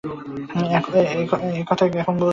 একথা 1.59 1.83
এখন 2.01 2.15
বলছেন? 2.15 2.29